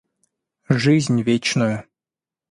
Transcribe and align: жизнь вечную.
жизнь 0.67 1.21
вечную. 1.21 1.85